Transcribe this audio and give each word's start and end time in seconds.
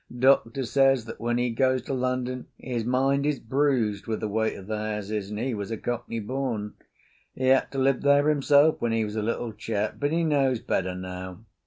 Doctor 0.17 0.65
says 0.65 1.05
that 1.05 1.19
when 1.21 1.37
he 1.37 1.51
goes 1.51 1.83
to 1.83 1.93
London 1.93 2.47
his 2.57 2.83
mind 2.83 3.23
is 3.23 3.39
bruised 3.39 4.07
with 4.07 4.19
the 4.21 4.27
weight 4.27 4.57
of 4.57 4.65
the 4.65 4.79
houses, 4.79 5.29
and 5.29 5.37
he 5.37 5.53
was 5.53 5.69
a 5.69 5.77
Cockney 5.77 6.19
born. 6.19 6.73
He 7.35 7.45
had 7.49 7.71
to 7.71 7.77
live 7.77 8.01
there 8.01 8.27
himself 8.27 8.81
when 8.81 8.93
he 8.93 9.05
was 9.05 9.15
a 9.15 9.21
little 9.21 9.53
chap, 9.53 9.97
but 9.99 10.11
he 10.11 10.23
knows 10.23 10.59
better 10.59 10.95
now. 10.95 11.41